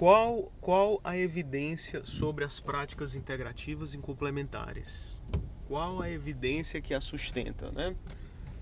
[0.00, 5.20] Qual, qual a evidência sobre as práticas integrativas e complementares?
[5.68, 7.70] Qual a evidência que a sustenta?
[7.70, 7.94] Né?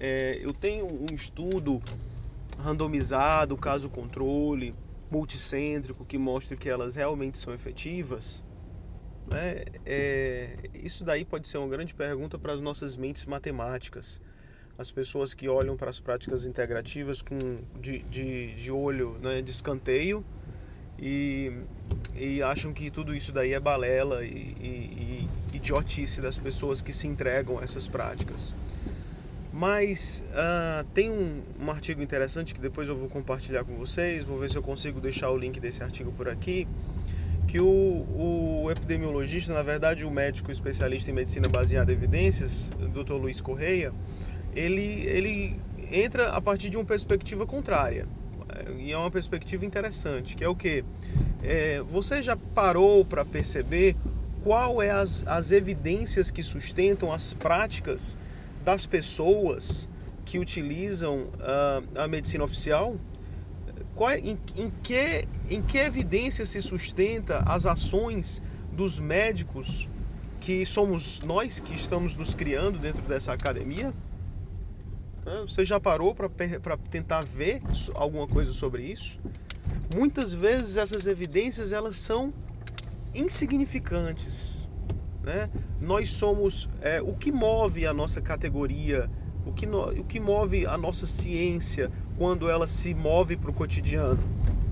[0.01, 1.81] É, eu tenho um estudo
[2.59, 4.75] randomizado, caso controle,
[5.09, 8.43] multicêntrico, que mostra que elas realmente são efetivas.
[9.31, 9.63] Né?
[9.87, 14.21] É, isso daí pode ser uma grande pergunta para as nossas mentes matemáticas.
[14.77, 17.39] As pessoas que olham para as práticas integrativas com,
[17.81, 20.27] de, de, de olho né, de escanteio
[21.01, 21.53] e,
[22.17, 26.93] e acham que tudo isso daí é balela e, e, e idiotice das pessoas que
[26.93, 28.55] se entregam a essas práticas.
[29.53, 34.39] Mas uh, tem um, um, artigo interessante que depois eu vou compartilhar com vocês, vou
[34.39, 36.69] ver se eu consigo deixar o link desse artigo por aqui,
[37.47, 43.15] que o, o epidemiologista, na verdade o médico especialista em medicina baseada em evidências, Dr.
[43.15, 43.93] Luiz Correia,
[44.55, 45.59] ele, ele
[45.91, 48.07] entra a partir de uma perspectiva contrária.
[48.89, 50.83] E é uma perspectiva interessante, que é o que?
[51.43, 53.95] É, você já parou para perceber
[54.43, 58.17] qual é as, as evidências que sustentam as práticas
[58.65, 59.91] das pessoas
[60.25, 62.97] que utilizam uh, a medicina oficial?
[63.95, 68.41] Qual, é, em, em, que, em que evidência se sustenta as ações
[68.73, 69.87] dos médicos
[70.41, 73.93] que somos nós que estamos nos criando dentro dessa academia?
[75.47, 77.61] Você já parou para tentar ver
[77.95, 79.21] alguma coisa sobre isso?
[79.95, 82.33] Muitas vezes essas evidências elas são
[83.15, 84.69] insignificantes.
[85.23, 85.51] Né?
[85.81, 89.11] Nós somos é, o que move a nossa categoria,
[89.45, 93.55] o que, no, o que move a nossa ciência quando ela se move para o
[93.55, 94.23] cotidiano.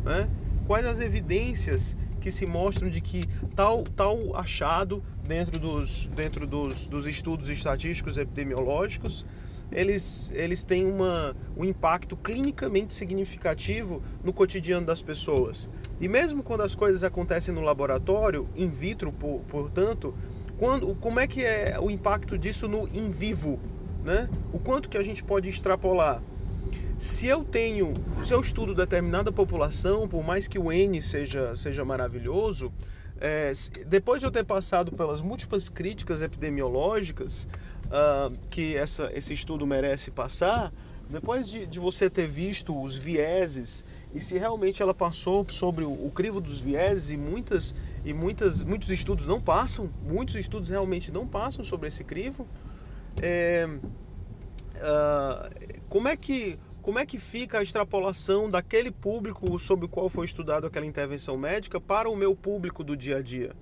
[0.04, 0.28] Né?
[0.66, 6.86] Quais as evidências que se mostram de que tal, tal achado dentro dos, dentro dos,
[6.86, 9.26] dos estudos estatísticos epidemiológicos
[9.70, 15.68] eles, eles têm uma, um impacto clinicamente significativo no cotidiano das pessoas.
[16.00, 20.14] E mesmo quando as coisas acontecem no laboratório, in vitro, por, portanto,
[20.58, 23.58] quando, como é que é o impacto disso no in vivo?
[24.04, 24.28] Né?
[24.52, 26.22] O quanto que a gente pode extrapolar?
[26.96, 27.92] Se eu tenho,
[28.22, 32.72] se eu estudo determinada população, por mais que o N seja, seja maravilhoso,
[33.20, 33.52] é,
[33.86, 37.48] depois de eu ter passado pelas múltiplas críticas epidemiológicas,
[37.86, 40.72] uh, que essa, esse estudo merece passar,
[41.08, 45.92] depois de, de, você ter visto os vieses e se realmente ela passou sobre o,
[45.92, 47.74] o, crivo dos vieses e muitas
[48.04, 52.46] e muitas muitos estudos não passam, muitos estudos realmente não passam sobre esse crivo,
[53.22, 53.68] é,
[54.76, 60.08] uh, como é que como é que fica a extrapolação daquele público sobre o qual
[60.08, 63.52] foi estudado aquela intervenção médica para o meu público do dia a dia,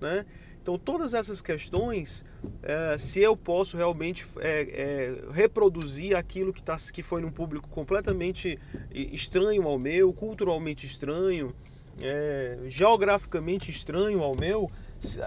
[0.00, 0.26] né?
[0.64, 2.24] Então, todas essas questões,
[2.62, 7.68] é, se eu posso realmente é, é, reproduzir aquilo que, tá, que foi num público
[7.68, 8.58] completamente
[8.90, 11.54] estranho ao meu, culturalmente estranho,
[12.00, 14.70] é, geograficamente estranho ao meu,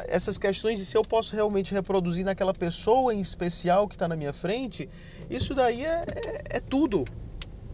[0.07, 4.15] essas questões de se eu posso realmente reproduzir naquela pessoa em especial que está na
[4.15, 4.89] minha frente,
[5.29, 7.05] isso daí é, é, é tudo.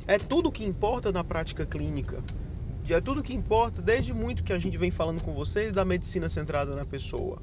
[0.06, 2.22] É tudo que importa na prática clínica
[2.92, 6.28] é tudo que importa, desde muito que a gente vem falando com vocês da medicina
[6.28, 7.40] centrada na pessoa.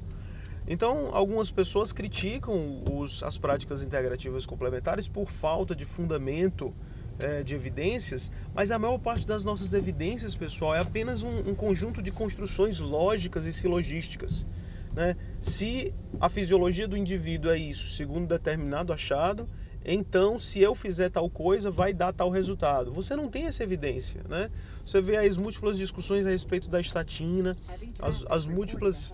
[0.67, 6.73] Então, algumas pessoas criticam os, as práticas integrativas complementares por falta de fundamento
[7.19, 11.55] é, de evidências, mas a maior parte das nossas evidências, pessoal, é apenas um, um
[11.55, 14.45] conjunto de construções lógicas e silogísticas.
[14.93, 15.15] Né?
[15.39, 19.47] Se a fisiologia do indivíduo é isso, segundo determinado achado,
[19.83, 22.91] então se eu fizer tal coisa, vai dar tal resultado.
[22.91, 24.21] Você não tem essa evidência.
[24.29, 24.49] Né?
[24.85, 27.57] Você vê as múltiplas discussões a respeito da estatina,
[27.99, 29.13] as, as múltiplas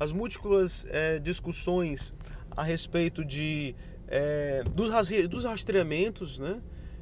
[0.00, 2.14] as múltiplas é, discussões
[2.56, 3.74] a respeito de,
[4.08, 4.88] é, dos,
[5.28, 6.58] dos rastreamentos, né?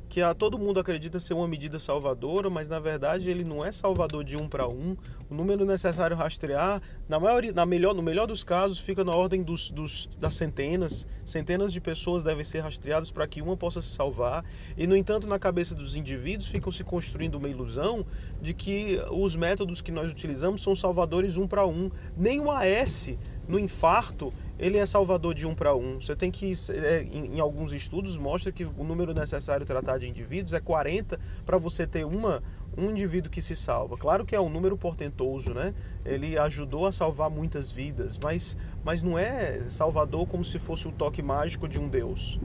[0.08, 3.70] Que a, todo mundo acredita ser uma medida salvadora, mas na verdade ele não é
[3.70, 4.96] salvador de um para um.
[5.28, 9.42] O número necessário rastrear, na maioria, na melhor, no melhor dos casos, fica na ordem
[9.42, 11.06] dos, dos, das centenas.
[11.24, 14.42] Centenas de pessoas devem ser rastreadas para que uma possa se salvar.
[14.76, 18.06] E no entanto, na cabeça dos indivíduos ficam se construindo uma ilusão
[18.40, 21.90] de que os métodos que nós utilizamos são salvadores um para um.
[22.16, 23.14] Nem o AS
[23.46, 26.00] no infarto ele é salvador de um para um.
[26.00, 30.52] Você tem que, é, em, alguns estudos, mostra que o número necessário tratar de indivíduos
[30.52, 32.42] é 40 para você ter uma,
[32.76, 33.96] um indivíduo que se salva.
[33.96, 35.72] Claro que é um número portentoso, né?
[36.04, 40.92] Ele ajudou a salvar muitas vidas, mas, mas não é salvador como se fosse o
[40.92, 42.40] toque mágico de um Deus.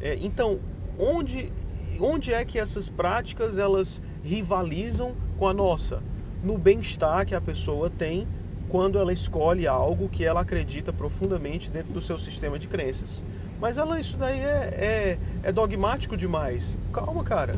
[0.00, 0.58] É, então,
[0.98, 1.52] onde,
[2.00, 6.02] onde é que essas práticas elas rivalizam com a nossa?
[6.42, 8.26] No bem-estar que a pessoa tem
[8.68, 13.24] quando ela escolhe algo que ela acredita profundamente dentro do seu sistema de crenças.
[13.60, 16.76] Mas ela, isso daí é, é, é dogmático demais.
[16.92, 17.56] Calma, cara.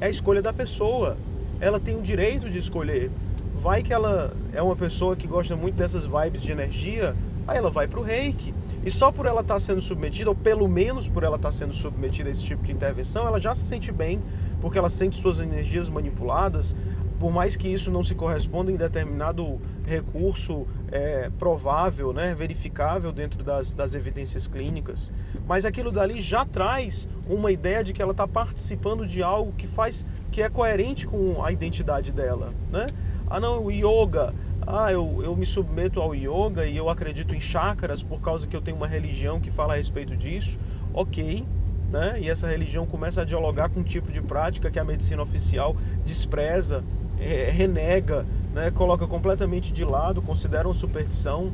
[0.00, 1.16] É a escolha da pessoa.
[1.60, 3.10] Ela tem o direito de escolher.
[3.54, 7.14] vai que ela é uma pessoa que gosta muito dessas vibes de energia,
[7.46, 8.54] aí ela vai para o reiki.
[8.82, 11.52] E só por ela estar tá sendo submetida, ou pelo menos por ela estar tá
[11.52, 14.22] sendo submetida a esse tipo de intervenção, ela já se sente bem,
[14.60, 16.74] porque ela sente suas energias manipuladas,
[17.20, 23.44] por mais que isso não se corresponda em determinado recurso é, provável, né, verificável dentro
[23.44, 25.12] das, das evidências clínicas,
[25.46, 29.66] mas aquilo dali já traz uma ideia de que ela está participando de algo que
[29.66, 32.86] faz que é coerente com a identidade dela, né?
[33.28, 34.34] Ah, não, o yoga.
[34.66, 38.56] Ah, eu, eu me submeto ao yoga e eu acredito em chakras por causa que
[38.56, 40.58] eu tenho uma religião que fala a respeito disso.
[40.94, 41.44] Ok,
[41.90, 42.18] né?
[42.20, 45.76] E essa religião começa a dialogar com um tipo de prática que a medicina oficial
[46.04, 46.84] despreza,
[47.20, 48.70] renega, né?
[48.70, 51.52] coloca completamente de lado, considera uma superstição.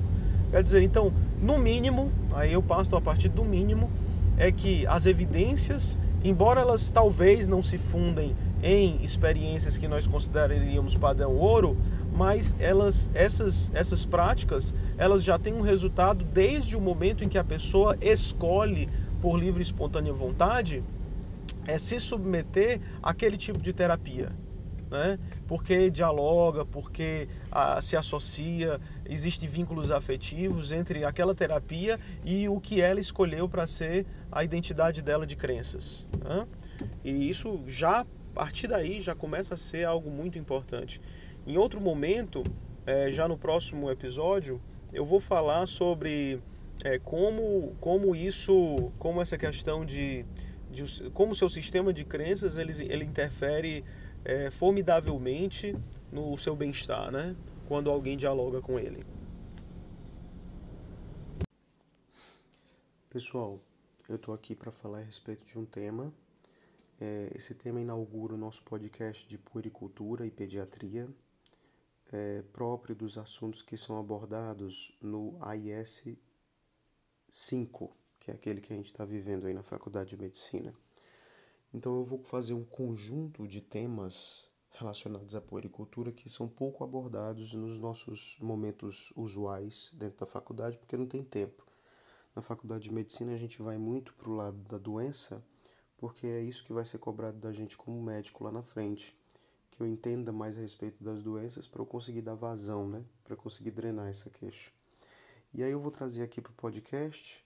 [0.50, 3.90] Quer dizer, então, no mínimo, aí eu passo a partir do mínimo,
[4.38, 10.96] é que as evidências, embora elas talvez não se fundem em experiências que nós consideraríamos
[10.96, 11.76] padrão ouro,
[12.14, 17.38] mas elas, essas, essas práticas, elas já têm um resultado desde o momento em que
[17.38, 18.88] a pessoa escolhe
[19.20, 20.82] por livre e espontânea vontade
[21.66, 24.30] é se submeter àquele tipo de terapia.
[24.96, 25.18] Né?
[25.46, 32.80] Porque dialoga, porque ah, se associa, existem vínculos afetivos entre aquela terapia e o que
[32.80, 36.06] ela escolheu para ser a identidade dela de crenças.
[36.24, 36.46] Né?
[37.04, 41.00] E isso já, a partir daí, já começa a ser algo muito importante.
[41.46, 42.42] Em outro momento,
[42.86, 44.60] é, já no próximo episódio,
[44.92, 46.40] eu vou falar sobre
[46.84, 50.24] é, como, como isso, como essa questão de,
[50.70, 53.84] de como o seu sistema de crenças ele, ele interfere
[54.26, 55.72] é, formidavelmente
[56.10, 57.36] no seu bem-estar, né?
[57.68, 59.06] Quando alguém dialoga com ele.
[63.08, 63.60] Pessoal,
[64.08, 66.12] eu estou aqui para falar a respeito de um tema.
[67.00, 71.08] É, esse tema inaugura o nosso podcast de puericultura e pediatria,
[72.12, 76.04] é, próprio dos assuntos que são abordados no AIS
[77.30, 80.74] 5, que é aquele que a gente está vivendo aí na Faculdade de Medicina.
[81.76, 87.52] Então eu vou fazer um conjunto de temas relacionados à puericultura que são pouco abordados
[87.52, 91.66] nos nossos momentos usuais dentro da faculdade, porque não tem tempo.
[92.34, 95.44] Na faculdade de medicina a gente vai muito para o lado da doença,
[95.98, 99.14] porque é isso que vai ser cobrado da gente como médico lá na frente,
[99.70, 103.04] que eu entenda mais a respeito das doenças para eu conseguir dar vazão, né?
[103.22, 104.72] Para conseguir drenar essa queixa.
[105.52, 107.44] E aí eu vou trazer aqui para o podcast,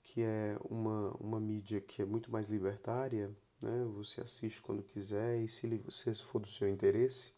[0.00, 3.84] que é uma, uma mídia que é muito mais libertária, né?
[3.94, 7.32] Você assiste quando quiser e se, se for do seu interesse,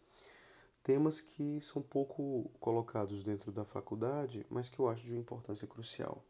[0.82, 6.24] temas que são pouco colocados dentro da faculdade, mas que eu acho de importância crucial.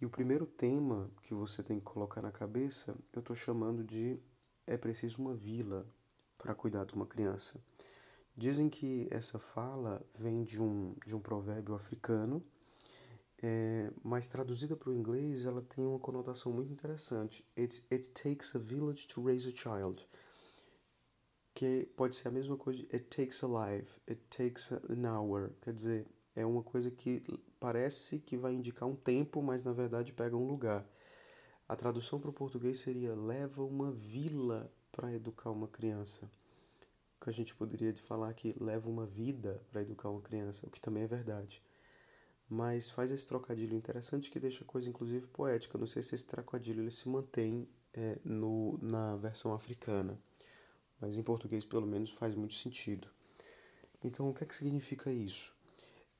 [0.00, 4.18] E o primeiro tema que você tem que colocar na cabeça, eu estou chamando de
[4.66, 5.86] é preciso uma vila
[6.36, 7.58] para cuidar de uma criança.
[8.36, 12.44] Dizem que essa fala vem de um, de um provérbio africano
[13.46, 17.46] é, mas traduzida para o inglês, ela tem uma conotação muito interessante.
[17.58, 20.08] It, it takes a village to raise a child.
[21.54, 25.50] Que pode ser a mesma coisa de it takes a life, it takes an hour.
[25.60, 27.22] Quer dizer, é uma coisa que
[27.60, 30.88] parece que vai indicar um tempo, mas na verdade pega um lugar.
[31.68, 36.30] A tradução para o português seria leva uma vila para educar uma criança.
[37.20, 40.80] Que a gente poderia falar que leva uma vida para educar uma criança, o que
[40.80, 41.62] também é verdade
[42.48, 45.78] mas faz esse trocadilho interessante que deixa a coisa inclusive poética.
[45.78, 50.18] Não sei se esse trocadilho ele se mantém é, no, na versão africana,
[51.00, 53.08] mas em português pelo menos faz muito sentido.
[54.02, 55.54] Então o que é que significa isso?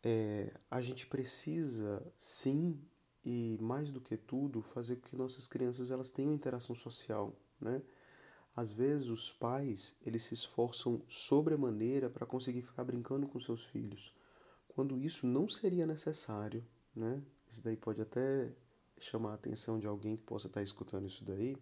[0.02, 2.78] É, a gente precisa sim
[3.24, 7.82] e mais do que tudo fazer com que nossas crianças elas tenham interação social, né?
[8.56, 14.14] Às vezes os pais eles se esforçam sobremaneira para conseguir ficar brincando com seus filhos
[14.74, 16.64] quando isso não seria necessário,
[16.94, 17.22] né?
[17.48, 18.52] Isso daí pode até
[18.98, 21.56] chamar a atenção de alguém que possa estar escutando isso daí,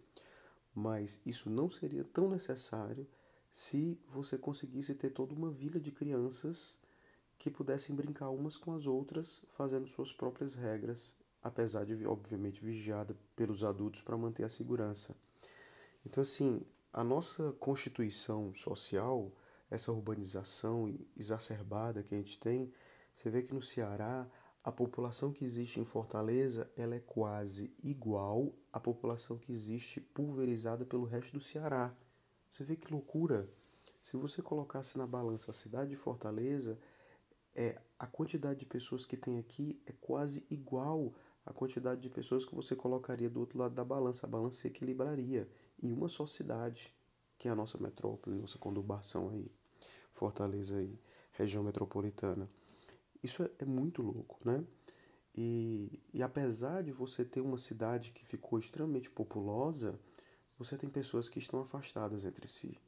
[0.74, 3.06] mas isso não seria tão necessário
[3.50, 6.78] se você conseguisse ter toda uma vila de crianças
[7.38, 13.14] que pudessem brincar umas com as outras, fazendo suas próprias regras, apesar de obviamente vigiada
[13.36, 15.14] pelos adultos para manter a segurança.
[16.06, 19.30] Então assim, a nossa constituição social,
[19.70, 22.72] essa urbanização exacerbada que a gente tem,
[23.12, 24.28] você vê que no Ceará
[24.64, 30.84] a população que existe em Fortaleza ela é quase igual à população que existe pulverizada
[30.84, 31.94] pelo resto do Ceará.
[32.50, 33.48] Você vê que loucura?
[34.00, 36.78] Se você colocasse na balança a cidade de Fortaleza,
[37.54, 41.12] é a quantidade de pessoas que tem aqui é quase igual
[41.44, 44.26] à quantidade de pessoas que você colocaria do outro lado da balança.
[44.26, 45.48] A balança se equilibraria
[45.82, 46.94] em uma só cidade,
[47.38, 49.50] que é a nossa metrópole, nossa conurbação aí.
[50.12, 50.98] Fortaleza e
[51.32, 52.48] região metropolitana.
[53.22, 54.64] Isso é, é muito louco, né?
[55.34, 59.98] E, e apesar de você ter uma cidade que ficou extremamente populosa,
[60.58, 62.78] você tem pessoas que estão afastadas entre si.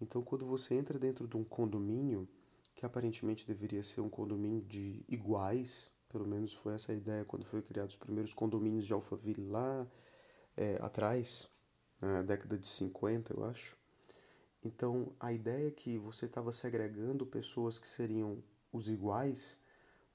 [0.00, 2.28] Então, quando você entra dentro de um condomínio,
[2.74, 7.44] que aparentemente deveria ser um condomínio de iguais, pelo menos foi essa a ideia quando
[7.44, 9.86] foi criados os primeiros condomínios de Alphaville lá
[10.56, 11.48] é, atrás,
[12.00, 13.76] na década de 50, eu acho.
[14.64, 19.58] Então, a ideia é que você estava segregando pessoas que seriam os iguais,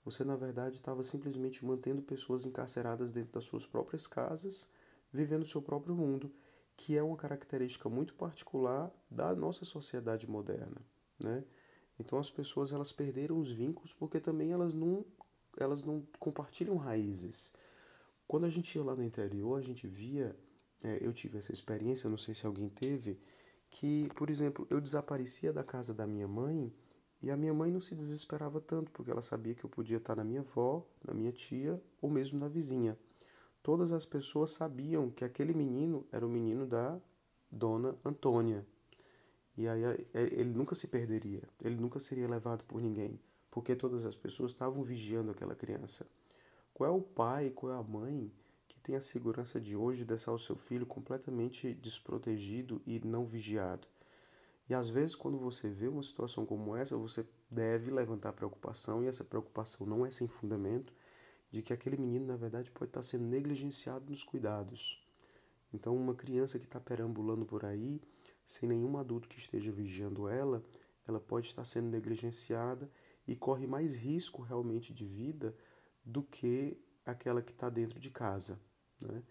[0.04, 4.70] você na verdade estava simplesmente mantendo pessoas encarceradas dentro das suas próprias casas,
[5.12, 6.32] vivendo seu próprio mundo,
[6.76, 10.82] que é uma característica muito particular da nossa sociedade moderna,
[11.20, 11.44] né?
[12.00, 15.04] Então as pessoas elas perderam os vínculos porque também elas não
[15.60, 17.52] elas não compartilham raízes.
[18.28, 20.36] Quando a gente ia lá no interior, a gente via,
[20.84, 23.20] é, eu tive essa experiência, não sei se alguém teve,
[23.70, 26.72] que, por exemplo, eu desaparecia da casa da minha mãe
[27.28, 30.16] e a minha mãe não se desesperava tanto, porque ela sabia que eu podia estar
[30.16, 32.98] na minha avó, na minha tia ou mesmo na vizinha.
[33.62, 36.98] Todas as pessoas sabiam que aquele menino era o menino da
[37.52, 38.66] dona Antônia.
[39.58, 39.82] E aí
[40.14, 43.20] ele nunca se perderia, ele nunca seria levado por ninguém,
[43.52, 46.08] porque todas as pessoas estavam vigiando aquela criança.
[46.74, 48.32] Qual é o pai, qual é a mãe
[48.70, 53.26] que tem a segurança de hoje de deixar o seu filho completamente desprotegido e não
[53.26, 53.86] vigiado?
[54.70, 59.08] E às vezes, quando você vê uma situação como essa, você deve levantar preocupação, e
[59.08, 60.94] essa preocupação não é sem fundamento,
[61.50, 65.02] de que aquele menino, na verdade, pode estar sendo negligenciado nos cuidados.
[65.74, 68.02] Então, uma criança que está perambulando por aí,
[68.46, 70.64] sem nenhum adulto que esteja vigiando ela,
[71.08, 72.90] ela pode estar sendo negligenciada
[73.26, 75.56] e corre mais risco realmente de vida
[76.04, 78.60] do que aquela que está dentro de casa.
[79.00, 79.24] Né?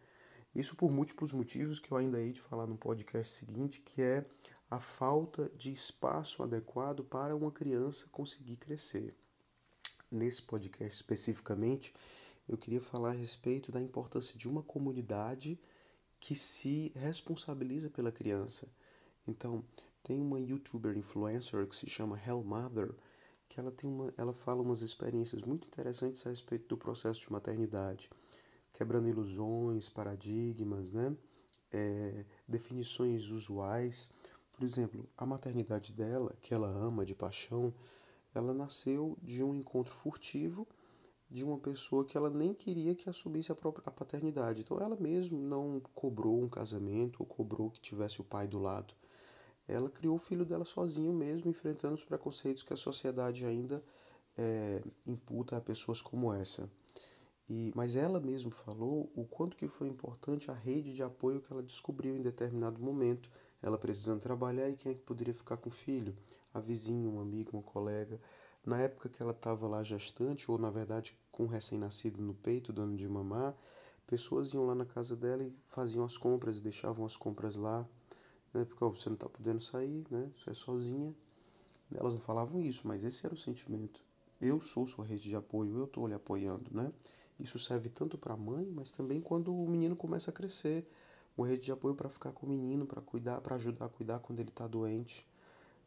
[0.55, 4.25] Isso por múltiplos motivos que eu ainda hei de falar no podcast seguinte, que é
[4.71, 9.17] a falta de espaço adequado para uma criança conseguir crescer.
[10.11, 11.95] Nesse podcast especificamente,
[12.49, 15.59] eu queria falar a respeito da importância de uma comunidade
[16.19, 18.69] que se responsabiliza pela criança.
[19.27, 19.65] Então,
[20.03, 22.95] tem uma youtuber influencer que se chama Hell Mother,
[23.49, 27.33] que ela tem uma, ela fala umas experiências muito interessantes a respeito do processo de
[27.33, 28.11] maternidade,
[28.73, 31.17] quebrando ilusões, paradigmas, né?
[31.73, 34.09] É, definições usuais.
[34.57, 37.73] Por exemplo, a maternidade dela, que ela ama de paixão,
[38.35, 40.67] ela nasceu de um encontro furtivo
[41.31, 44.63] de uma pessoa que ela nem queria que assumisse a própria a paternidade.
[44.63, 48.95] Então ela mesmo não cobrou um casamento ou cobrou que tivesse o pai do lado
[49.69, 53.83] ela criou o filho dela sozinho mesmo, enfrentando os preconceitos que a sociedade ainda
[54.37, 56.71] é, imputa a pessoas como essa.
[57.49, 61.53] E, mas ela mesma falou o quanto que foi importante a rede de apoio que
[61.53, 63.31] ela descobriu em determinado momento.
[63.63, 66.17] Ela precisando trabalhar e quem é que poderia ficar com o filho?
[66.53, 68.21] A vizinha, um amigo, uma colega.
[68.65, 72.73] Na época que ela estava lá gestante, ou na verdade com um recém-nascido no peito,
[72.73, 73.55] dando de mamar,
[74.07, 77.87] pessoas iam lá na casa dela e faziam as compras, deixavam as compras lá
[78.57, 78.65] né?
[78.65, 80.31] Porque ó, você não está podendo sair, né?
[80.37, 81.15] Você é sozinha.
[81.95, 84.03] Elas não falavam isso, mas esse era o sentimento.
[84.41, 86.93] Eu sou sua rede de apoio, eu estou lhe apoiando, né?
[87.39, 90.89] Isso serve tanto para a mãe, mas também quando o menino começa a crescer.
[91.37, 94.21] Uma rede de apoio para ficar com o menino, para cuidar, para ajudar a cuidar
[94.21, 95.27] quando ele está doente,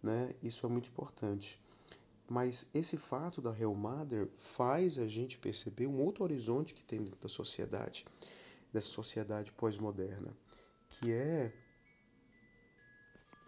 [0.01, 0.35] né?
[0.43, 1.59] Isso é muito importante.
[2.29, 7.03] Mas esse fato da Real Mother faz a gente perceber um outro horizonte que tem
[7.03, 8.05] dentro da sociedade,
[8.71, 10.31] dessa sociedade pós-moderna,
[10.89, 11.51] que é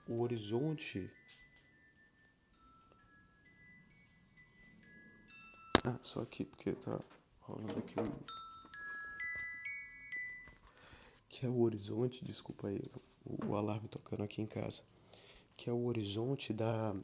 [0.07, 1.11] o horizonte.
[5.83, 6.99] Ah, só aqui porque tá
[7.41, 8.50] rolando aqui um.
[11.41, 12.79] Que é o horizonte, desculpa aí,
[13.25, 14.83] o, o alarme tocando aqui em casa.
[15.57, 16.95] Que é o horizonte da,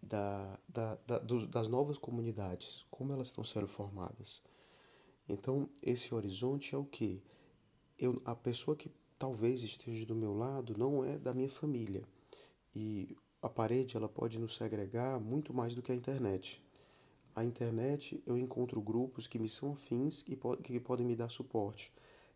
[0.00, 4.44] da, da, da das novas comunidades, como elas estão sendo formadas.
[5.28, 7.20] Então, esse horizonte é o que?
[7.98, 12.04] Eu, a pessoa que talvez esteja do meu lado não é da minha família
[12.72, 16.62] e a parede ela pode nos segregar muito mais do que a internet.
[17.34, 21.92] A internet eu encontro grupos que me são afins e que podem me dar suporte.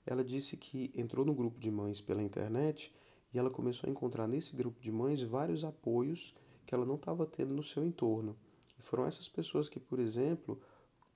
[0.06, 2.92] Ela disse que entrou no grupo de mães pela internet
[3.32, 6.34] e ela começou a encontrar nesse grupo de mães vários apoios
[6.66, 8.36] que ela não estava tendo no seu entorno.
[8.78, 10.60] E foram essas pessoas que, por exemplo,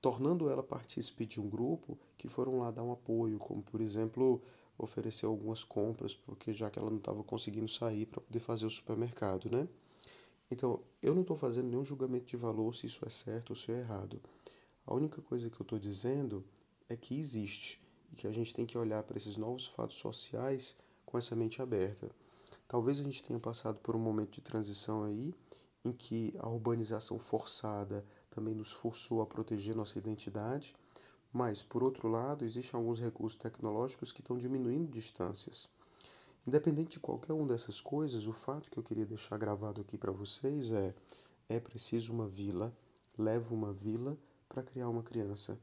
[0.00, 4.42] tornando ela partícipe de um grupo, que foram lá dar um apoio, como por exemplo
[4.76, 8.70] ofereceu algumas compras, porque já que ela não estava conseguindo sair para poder fazer o
[8.70, 9.68] supermercado, né?
[10.50, 13.72] Então, eu não estou fazendo nenhum julgamento de valor se isso é certo ou se
[13.72, 14.20] é errado.
[14.86, 16.44] A única coisa que eu estou dizendo
[16.88, 17.80] é que existe
[18.12, 21.62] e que a gente tem que olhar para esses novos fatos sociais com essa mente
[21.62, 22.10] aberta.
[22.66, 25.34] Talvez a gente tenha passado por um momento de transição aí
[25.84, 30.74] em que a urbanização forçada também nos forçou a proteger nossa identidade,
[31.32, 35.68] mas, por outro lado, existem alguns recursos tecnológicos que estão diminuindo distâncias.
[36.46, 40.12] Independente de qualquer uma dessas coisas, o fato que eu queria deixar gravado aqui para
[40.12, 40.94] vocês é:
[41.48, 42.74] é preciso uma vila,
[43.16, 44.16] leva uma vila
[44.48, 45.58] para criar uma criança.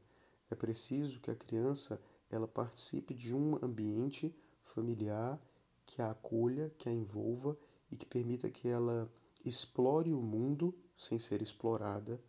[0.48, 5.40] É preciso que a criança ela participe de um ambiente familiar
[5.84, 7.56] que a acolha, que a envolva
[7.90, 9.10] e que permita que ela
[9.44, 12.20] explore o mundo sem ser explorada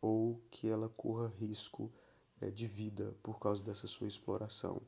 [0.00, 1.92] ou que ela corra risco
[2.40, 4.80] é, de vida por causa dessa sua exploração.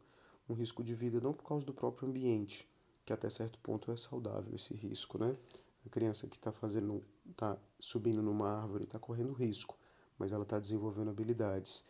[0.49, 2.69] Um risco de vida não por causa do próprio ambiente,
[3.05, 5.37] que até certo ponto é saudável esse risco, né?
[5.85, 9.77] A criança que está fazendo, está subindo numa árvore está correndo risco,
[10.17, 11.85] mas ela está desenvolvendo habilidades.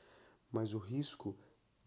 [0.50, 1.36] Mas o risco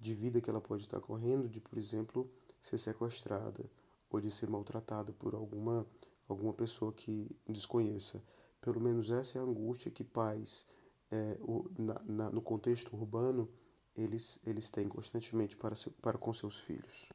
[0.05, 2.29] de vida que ela pode estar correndo, de por exemplo
[2.62, 3.65] ser sequestrada
[4.09, 5.85] ou de ser maltratada por alguma
[6.27, 8.24] alguma pessoa que desconheça.
[8.59, 10.65] Pelo menos essa é a angústia que pais
[11.12, 13.50] é, o, na, na, no contexto urbano
[13.95, 17.09] eles, eles têm constantemente para, para com seus filhos.